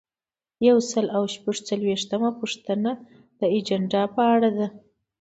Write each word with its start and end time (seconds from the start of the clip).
یو 0.67 0.77
سل 0.91 1.05
او 1.17 1.23
شپږ 1.33 1.55
څلویښتمه 1.67 2.29
پوښتنه 2.39 2.91
د 3.39 3.41
اجنډا 3.55 4.03
په 4.15 4.21
اړه 4.33 4.49
ده. 4.57 4.67